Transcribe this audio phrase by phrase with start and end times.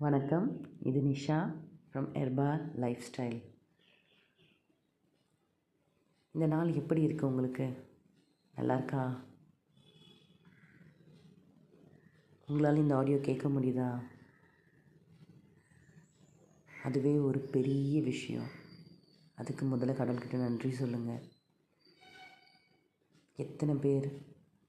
[0.00, 0.66] வணக்கம்.
[0.82, 1.54] இது Nisha
[1.90, 3.42] from Herbalife style
[6.32, 7.86] இந்த நாள் எப்படி இருக்கு உங்களுக்கு?
[8.54, 9.24] நல்லா இருக்கா?
[12.46, 14.02] உங்களால் இந்த ஆடியோ கேட்க முடியுதா?
[16.84, 18.48] அதுவே ஒரு பெரிய விஷயம்.
[19.34, 21.22] அதுக்கு முதல்ல கடவுள்கிட்ட நன்றி சொல்லுங்கள்
[23.36, 24.22] எத்தனை பேர்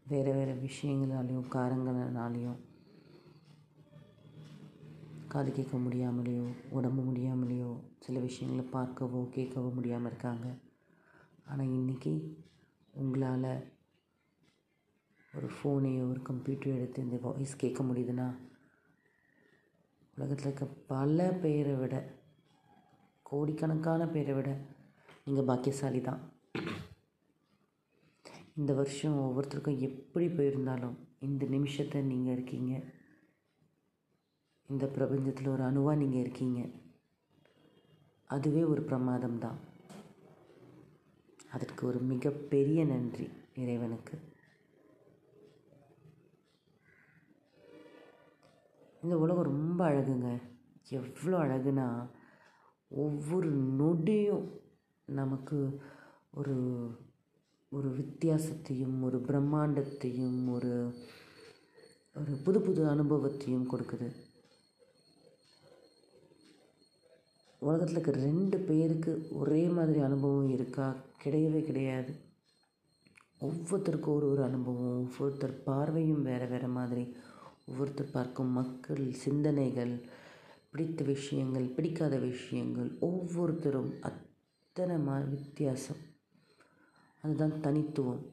[0.07, 2.67] வேறு வேறு விஷயங்களாலையும் காரங்களாலையும்
[5.33, 6.45] காது கேட்க முடியாமலேயோ
[6.77, 10.47] உடம்பு முடியாமலேயோ சில விஷயங்களை பார்க்கவோ கேட்கவோ முடியாமல் இருக்காங்க.
[11.49, 12.13] ஆனால் இன்றைக்கி
[13.01, 13.51] உங்களால்
[15.33, 18.27] ஒரு ஃபோனையோ ஒரு கம்ப்யூட்டர் எடுத்து இந்த வாய்ஸ் கேட்க முடியுதுன்னா
[20.15, 21.95] உலகத்தில் இருக்க பல பேரை விட
[23.29, 24.49] கோடிக்கணக்கான பேரை விட
[25.25, 26.21] நீங்கள் பாக்கியசாலி தான்.
[28.59, 30.95] இந்த வருஷம் ஒவ்வொருத்தருக்கும் எப்படி போயிருந்தாலும்
[31.27, 32.73] இந்த நிமிஷத்தை நீங்கள் இருக்கீங்க.
[34.69, 36.69] இந்த பிரபஞ்சத்தில் ஒரு அணுவாக நீங்கள் இருக்கீங்க.
[38.25, 39.59] அதுவே ஒரு பிரமாதம் தான்
[41.51, 44.15] அதற்கு ஒரு மிகப்பெரிய நன்றி இறைவனுக்கு.
[49.01, 50.29] இந்த உலகம் ரொம்ப அழகுங்க.
[50.89, 51.87] எவ்வளோ அழகுனா
[52.87, 54.47] ஒவ்வொரு நொடியும்
[55.05, 55.81] நமக்கு
[56.31, 56.55] ஒரு
[57.69, 60.73] ஒரு வித்தியாசத்தையும் ஒரு பிரம்மாண்டத்தையும் ஒரு
[62.15, 64.09] ஒரு புது புது அனுபவத்தையும் கொடுக்குது.
[67.59, 70.95] உலகத்தில் இருக்க ரெண்டு பேருக்கு ஒரே மாதிரி அனுபவம் இருக்கா?
[71.23, 72.13] கிடையவே கிடையாது.
[73.39, 77.15] ஒவ்வொருத்தருக்கும் ஒரு ஒரு அனுபவம் ஒவ்வொருத்தர் பார்வையும் வேறு வேறு மாதிரி.
[77.67, 80.07] ஒவ்வொருத்தர் பார்க்கும் மக்கள் சிந்தனைகள்
[80.71, 86.01] பிடித்த விஷயங்கள் பிடிக்காத விஷயங்கள் ஒவ்வொருத்தரும் அத்தனை மா வித்தியாசம்.
[87.21, 88.25] அதுதான் தனித்துவம்.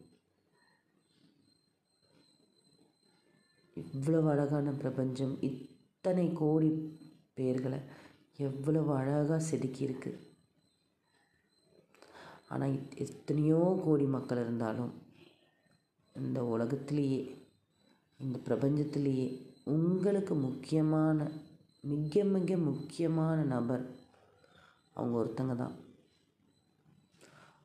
[3.95, 6.99] இவ்வளவு அழகான பிரபஞ்சம் இத்தனை கோடி
[7.37, 7.81] பேர்களை
[8.37, 10.13] எவ்வளவு அழகாக செதுக்கியிருக்கு
[12.49, 14.93] ஆனால் எத்தனையோ கோடி மக்கள் இருந்தாலும்
[16.17, 17.21] இந்த உலகத்திலேயே
[18.21, 19.27] இந்த பிரபஞ்சத்திலேயே
[19.65, 21.29] உங்களுக்கு முக்கியமான
[21.85, 23.85] மிக மிக முக்கியமான நபர்
[24.95, 25.75] அவங்க ஒருத்தங்க தான்.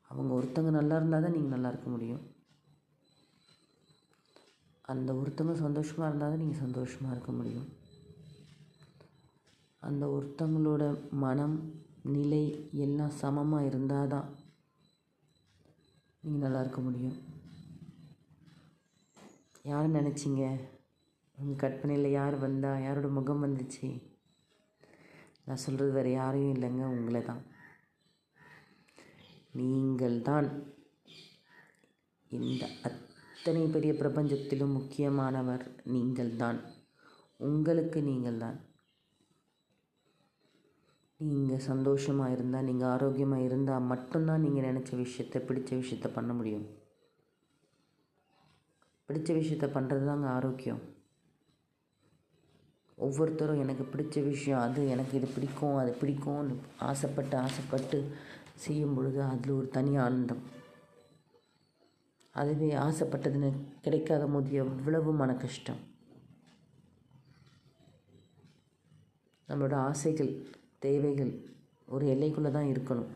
[0.07, 2.23] அவங்க ஒருத்தங்க நல்லா இருந்தால் தான் நீங்கள் நல்லா இருக்க முடியும்.
[4.81, 7.67] அந்த ஒருத்தங்க சந்தோஷமாக இருந்தால் தான் நீங்கள் சந்தோஷமாக இருக்க முடியும்.
[9.91, 10.83] அந்த ஒருத்தங்களோட
[11.23, 11.57] மனம்
[12.13, 12.43] நிலை
[12.85, 14.29] எல்லாம் சமமாக இருந்தால் தான்
[16.23, 17.17] நீங்கள் நல்லா இருக்க முடியும்.
[19.65, 20.43] யார் நினச்சிங்க?
[21.37, 23.87] உங்கள் கற்பனையில் யார் வந்தா யாரோட முகம் வந்துச்சு?
[25.45, 27.43] நான் சொல்கிறது வேறு யாரையும் இல்லைங்க உங்களை தான்
[29.59, 30.49] நீங்கள் தான்
[32.31, 36.59] இந்த அத்தனை பெரிய பிரபஞ்சத்திலும் முக்கியமானவர் நீங்கள் தான்
[37.39, 38.59] உங்களுக்கு நீங்கள் தான்
[41.29, 46.63] நீங்கள் சந்தோஷமாக இருந்தால் நீங்கள் ஆரோக்கியமாக இருந்தால் மட்டும்தான் நீங்கள் நினச்ச விஷயத்த பிடிச்ச விஷயத்த பண்ண முடியும்.
[49.07, 50.81] பிடிச்ச விஷயத்த பண்ணுறது தாங்க ஆரோக்கியம்.
[52.97, 56.55] ஒவ்வொருத்தரும் எனக்கு பிடிச்ச விஷயம் அது எனக்கு இது பிடிக்கும் அது பிடிக்கும்னு
[56.89, 57.99] ஆசைப்பட்டு ஆசைப்பட்டு
[58.65, 60.41] செய்யும் பொழுது அதில் ஒரு தனி ஆனந்தம்.
[62.35, 63.51] அதுவே ஆசைப்பட்டதுன்னு
[63.85, 65.81] கிடைக்காத போது எவ்வளவு மன கஷ்டம்.
[69.49, 70.31] நம்மளோட ஆசைகள்
[70.85, 71.33] தேவைகள்
[71.93, 73.11] ஒரு எல்லைக்குள்ளே தான் இருக்கணும்.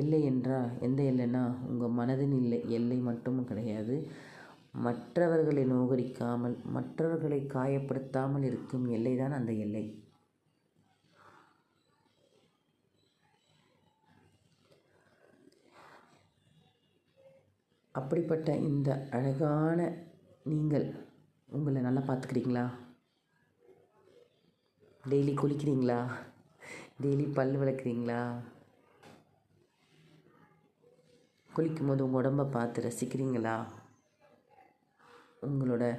[0.00, 2.58] எல்லை என்றால் எந்த எல்லைன்னா உங்கள் மனதின் இல்லை.
[2.78, 3.96] எல்லை மட்டும் கிடையாது.
[4.86, 9.84] மற்றவர்களை நோகடிக்காமல் மற்றவர்களை காயப்படுத்தாமல் இருக்கும் எல்லை தான் அந்த எல்லை.
[17.94, 19.78] அப்படிப்பட்ட இந்த அழகான
[20.50, 20.86] நீங்கள்
[21.56, 22.64] உங்களை நல்லா பார்த்துக்கிறீங்களா?
[25.08, 26.10] டெய்லி குளிக்கிறீங்களா?
[27.02, 28.32] டெய்லி பல் விளக்குறீங்களா?
[31.52, 33.64] குளிக்கும் போது உங்கள் உடம்பை பார்த்து ரசிக்கிறீங்களா?
[35.42, 35.98] உங்களோட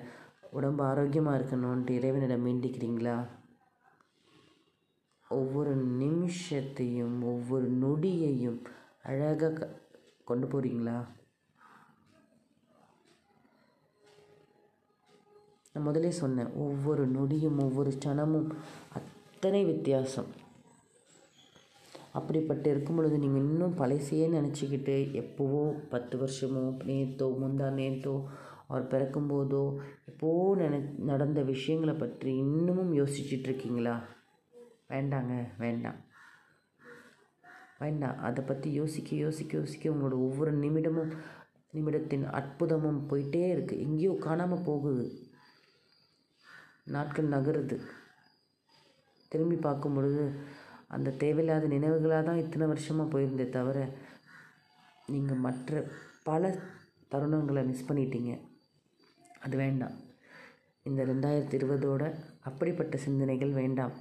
[0.51, 3.27] உடம்பு ஆரோக்கியமாக இருக்கணுன்ட்டு இறைவனிடம் வேண்டிக்கிறீங்களா?
[5.29, 8.59] ஒவ்வொரு நிமிஷத்தையும் ஒவ்வொரு நொடியையும்
[9.03, 9.69] அழகாக
[10.25, 11.05] கொண்டு போகிறீங்களா
[15.73, 18.49] நான் முதலே சொன்னேன் ஒவ்வொரு நொடியும் ஒவ்வொரு சனமும்
[18.97, 20.29] அத்தனை வித்தியாசம்.
[22.13, 28.15] அப்படிப்பட்டு இருக்கும் பொழுது நீங்கள் இன்னும் பழசையே நினச்சிக்கிட்டு எப்போவோ பத்து வருஷமோ நேற்றோ முந்தா நேற்றோ
[28.67, 29.63] அவர் பிறக்கும்போதோ
[30.09, 30.79] எப்போவோ நினை
[31.11, 33.95] நடந்த விஷயங்களை பற்றி இன்னமும் யோசிச்சிட்ருக்கீங்களா
[34.93, 35.99] வேண்டாங்க வேண்டாம்.
[37.79, 38.17] வேண்டாம்.
[38.27, 41.11] அதை பற்றி யோசிக்க யோசிக்க யோசிக்க உங்களோட ஒவ்வொரு நிமிடமும்
[41.73, 45.05] நிமிடத்தின் அற்புதமும் போயிட்டே இருக்குது எங்கேயோ காணாமல் போகுது.
[46.83, 47.77] நாட்கள் நகருது.
[49.27, 50.23] திரும்பி பார்க்கும் பொழுது
[50.87, 53.97] அந்த தேவையில்லாத நினைவுகளாக தான் இத்தனை வருஷமாக போயிருந்தே தவிர
[55.07, 55.83] நீங்கள் மற்ற
[56.23, 56.59] பல
[57.11, 58.41] தருணங்களை மிஸ் பண்ணிட்டீங்க.
[59.39, 59.95] அது வேண்டாம்.
[60.83, 62.03] இந்த ரெண்டாயிரத்தி இருபதோட
[62.41, 63.91] அப்படிப்பட்ட சிந்தனைகள் வேண்டாம்.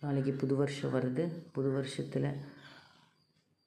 [0.00, 1.24] நாளைக்கு புது வருஷம் வருது.
[1.52, 2.36] புது வருஷத்தில்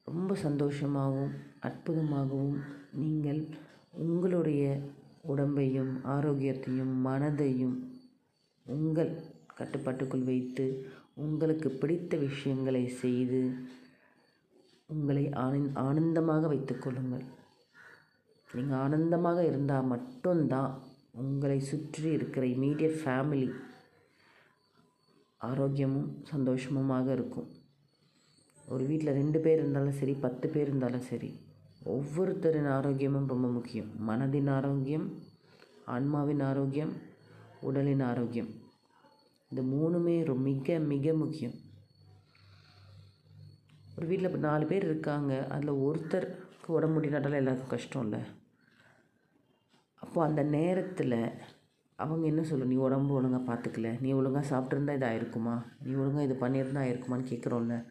[0.04, 2.57] ரொம்ப சந்தோஷமாகவும் அற்புதமாகவும்
[2.92, 3.48] நீங்கள்
[3.92, 4.80] உங்களுடைய
[5.24, 7.78] உடம்பையும் ஆரோக்கியத்தையும் மனதையும்
[8.66, 9.12] உங்கள்
[9.56, 10.66] கட்டுப்பாட்டுக்குள் வைத்து
[11.16, 13.42] உங்களுக்கு பிடித்த விஷயங்களை செய்து
[14.86, 17.25] உங்களை ஆனந் ஆனந்தமாக வைத்துக்கொள்ளுங்கள்
[18.50, 20.74] நீங்கள் ஆனந்தமாக இருந்தால் மட்டும்தான்
[21.12, 23.48] உங்களை சுற்றி இருக்கிற இமீடியட் ஃபேமிலி
[25.42, 27.50] ஆரோக்கியமும் சந்தோஷமுமாக இருக்கும்.
[28.68, 31.30] ஒரு வீட்டில் ரெண்டு பேர் இருந்தாலும் சரி பத்து பேர் இருந்தாலும் சரி
[31.86, 34.10] ஒவ்வொருத்தரின் ஆரோக்கியமும் ரொம்ப முக்கியம்.
[34.10, 35.08] மனதின் ஆரோக்கியம்
[35.86, 36.94] ஆன்மாவின் ஆரோக்கியம்
[37.62, 38.48] உடலின் ஆரோக்கியம்.
[39.50, 41.54] இந்த மூணுமே ரொம்ப மிக மிக முக்கியம்.
[43.96, 45.48] ஒரு வீட்டில் இப்போ நாலு பேர் இருக்காங்க.
[45.48, 48.20] அதில் ஒருத்தருக்கு உடம்பு முடியாட்டாலும் எல்லாருக்கும் கஷ்டம் இல்லை
[49.96, 51.18] அப்போது அந்த நேரத்தில்
[51.96, 52.68] அவங்க என்ன சொல்லும்?
[52.68, 57.86] நீ உடம்பு ஒழுங்காக பார்த்துக்கல நீ ஒழுங்காக சாப்பிட்ருந்தா இது ஆயிருக்குமா நீ ஒழுங்காக இது பண்ணியிருந்தா ஆயிருக்குமான்னு கேட்குறோம்ல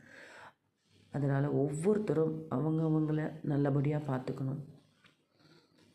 [1.12, 4.60] அதனால் ஒவ்வொருத்தரும் அவங்கவுங்கள நல்லபடியாக பார்த்துக்கணும்.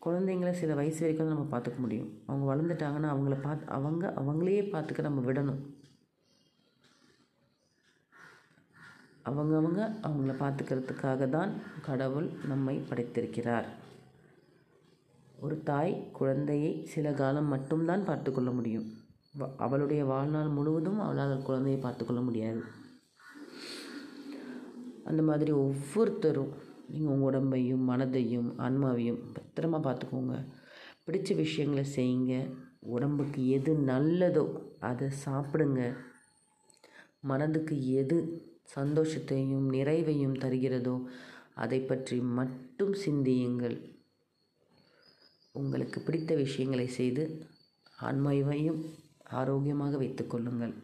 [0.02, 2.10] குழந்தைங்கள சில வயசு வரைக்கும் நம்ம பார்த்துக்க முடியும்.
[2.26, 5.60] அவங்க வளர்ந்துட்டாங்கன்னா அவங்கள பார்த்து அவங்க அவங்களையே பார்த்துக்க நம்ம விடணும்.
[9.24, 11.50] அவங்கவங்க அவங்கள பார்த்துக்கிறதுக்காக தான்
[11.82, 13.66] கடவுள் நம்மை படைத்திருக்கிறார்.
[15.38, 18.86] ஒரு தாய் குழந்தையை சில காலம் மட்டும்தான் பார்த்துக்கொள்ள முடியும்.
[19.56, 22.62] அவளுடைய வாழ்நாள் முழுவதும் அவளால் குழந்தையை பார்த்துக்கொள்ள முடியாது.
[25.08, 26.52] அந்த மாதிரி ஒவ்வொருத்தரும்
[26.90, 30.36] நீங்கள் உங்கள் உடம்பையும் மனதையும் ஆன்மாவையும் பத்திரமா பார்த்துக்கோங்க.
[31.06, 32.34] பிடிச்ச விஷயங்களை செய்யுங்க.
[32.94, 34.44] உடம்புக்கு எது நல்லதோ
[34.90, 35.82] அதை சாப்பிடுங்க.
[37.30, 38.18] மனதுக்கு எது
[38.76, 40.96] சந்தோஷத்தையும் நிறைவையும் தருகிறதோ
[41.64, 43.78] அதை பற்றி மட்டும் சிந்தியுங்கள்.
[45.54, 47.24] உங்களுக்கு பிடித்த விஷயங்களை செய்து
[48.08, 48.82] ஆன்மாவையும்
[49.38, 50.74] ஆரோக்கியமாக வைத்துக்கொள்ளுங்கள்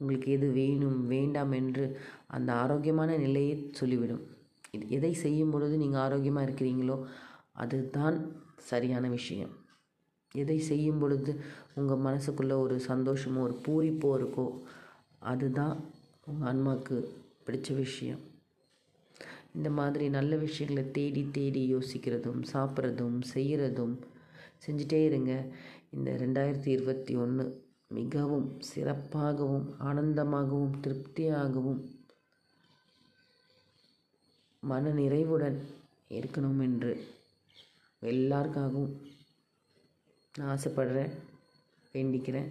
[0.00, 1.84] உங்களுக்கு எது வேணும் வேண்டாம் என்று
[2.26, 4.22] அந்த ஆரோக்கியமான நிலையை சொல்லிவிடும்.
[4.70, 6.96] இது எதை செய்யும் பொழுது நீங்கள் ஆரோக்கியமாக இருக்கிறீங்களோ
[7.52, 8.16] அதுதான்
[8.70, 9.52] சரியான விஷயம்.
[10.34, 11.32] எதை செய்யும் பொழுது
[11.74, 14.46] உங்கள் மனசுக்குள்ளே ஒரு சந்தோஷமோ ஒரு பூரிப்போ இருக்கோ
[15.18, 15.76] அதுதான்
[16.26, 16.96] உங்கள் ஆன்மாவுக்கு
[17.46, 18.22] பிடிச்ச விஷயம்.
[19.56, 23.94] இந்த மாதிரி நல்ல விஷயங்களை தேடி தேடி யோசிக்கிறதும் சாப்பிட்றதும் செய்கிறதும்
[24.64, 25.32] செஞ்சிட்டே இருங்க.
[25.90, 27.44] இந்த ரெண்டாயிரத்தி இருபத்தி ஒன்று
[27.90, 31.82] மிகவும் சிறப்பாகவும் ஆனந்தமாகவும் திருப்தியாகவும்
[34.62, 35.58] மன நிறைவுடன்
[36.10, 36.92] இருக்கணும் என்று
[38.02, 38.94] எல்லாருக்காகவும்
[40.34, 41.12] நான் ஆசைப்படுறேன்
[41.94, 42.50] வேண்டிக்கிறேன்.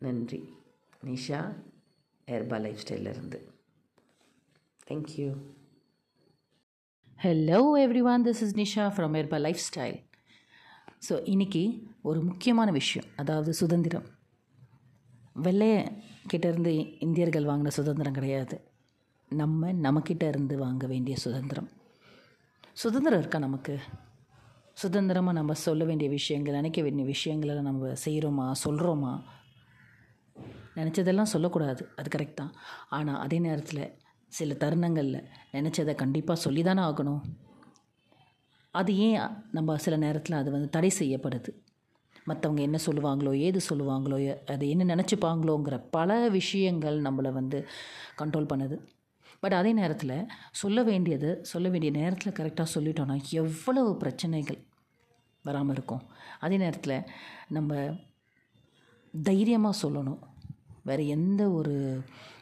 [0.00, 0.40] நன்றி.
[1.02, 1.40] Nisha
[2.28, 3.38] ஹெர்பா life ஸ்டைலிருந்து
[4.88, 5.28] thank you
[7.18, 7.60] hello
[8.12, 9.14] everyone this is Nisha from
[9.46, 9.98] Herbalife style
[11.08, 11.62] so இன்றைக்கி
[12.02, 13.08] ஒரு முக்கியமான விஷயம்.
[13.16, 14.06] அதாவது சுதந்திரம்.
[15.42, 15.74] வெள்ளைய
[16.32, 18.56] கிட்டேருந்து இந்தியர்கள் வாங்கின சுதந்திரம் கிடையாது.
[19.28, 21.68] நம்ம நம்மக்கிட்ட இருந்து வாங்க வேண்டிய சுதந்திரம்.
[22.72, 23.78] சுதந்திரம் இருக்கா நமக்கு?
[24.72, 29.12] சுதந்திரமாக நம்ம சொல்ல வேண்டிய விஷயங்கள் நினைக்க வேண்டிய விஷயங்களை நம்ம செய்கிறோமா சொல்கிறோமா
[30.76, 31.88] நினச்சதெல்லாம் சொல்லக்கூடாது.
[31.96, 32.54] அது கரெக்ட் தான்.
[32.88, 33.84] ஆனால் அதே நேரத்தில்
[34.32, 37.22] சில தருணங்களில் நினச்சதை கண்டிப்பாக சொல்லி தானே ஆகணும்.
[38.74, 39.18] அது ஏன்
[39.52, 41.50] நம்ம சில நேரத்தில் அது வந்து தடை செய்யப்படுது?
[42.28, 44.18] மற்றவங்க என்ன சொல்லுவாங்களோ ஏது சொல்லுவாங்களோ
[44.52, 47.58] அது என்ன நினச்சிப்பாங்களோங்கிற பல விஷயங்கள் நம்மளை வந்து
[48.20, 48.76] கண்ட்ரோல் பண்ணுது.
[49.42, 50.14] பட் அதே நேரத்தில்
[50.52, 54.60] சொல்ல வேண்டியது சொல்ல வேண்டிய நேரத்தில் கரெக்டாக சொல்லிட்டோன்னா எவ்வளவு பிரச்சனைகள்
[55.44, 56.02] வராமல் இருக்கும்.
[56.40, 56.96] அதே நேரத்தில்
[57.48, 57.72] நம்ம
[59.14, 60.20] தைரியமாக சொல்லணும்.
[60.82, 61.74] வேறு எந்த ஒரு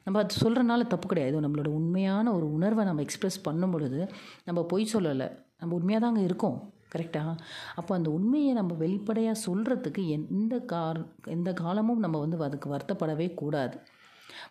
[0.05, 1.37] நம்ம அது சொல்கிறனால தப்பு கிடையாது.
[1.41, 4.01] நம்மளோட உண்மையான ஒரு உணர்வை நம்ம எக்ஸ்ப்ரெஸ் பண்ணும் பொழுது
[4.45, 5.29] நம்ம பொய் சொல்லலை.
[5.63, 6.59] நம்ம உண்மையாக தாங்க இருக்கோம்.
[6.95, 7.33] கரெக்டாக
[7.79, 11.01] அப்போ அந்த உண்மையை நம்ம வெளிப்படையாக சொல்கிறதுக்கு எந்த கார்
[11.37, 13.77] எந்த காலமும் நம்ம வந்து அதுக்கு வருத்தப்படவே கூடாது.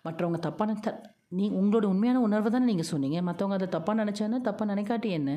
[0.06, 0.92] மற்றவங்க தப்பான த
[1.40, 3.20] நீ உங்களோட உண்மையான உணர்வை தானே நீங்கள் சொன்னீங்க.
[3.28, 5.32] மற்றவங்க அதை தப்பாக நினச்சானே தப்பாக நினைக்காட்டி என்ன?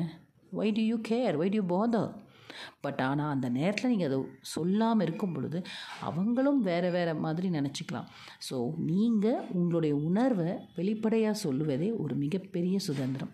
[0.59, 2.05] Why do you care why do you bother?
[2.83, 4.19] But ஆனால் அந்த நேரத்தில் நீங்கள் அதை
[4.55, 5.59] சொல்லாமல் இருக்கும் பொழுது
[6.09, 8.09] அவங்களும் வேறு வேறு மாதிரி நினச்சிக்கலாம்.
[8.49, 8.57] ஸோ
[8.91, 13.33] நீங்கள் உங்களுடைய உணர்வை வெளிப்படையாக சொல்லுவதே ஒரு மிகப்பெரிய சுதந்திரம்.